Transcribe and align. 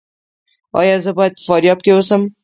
ایا 0.79 0.95
زه 1.03 1.11
باید 1.17 1.33
په 1.37 1.41
فاریاب 1.47 1.79
کې 1.83 1.91
اوسم؟ 1.93 2.21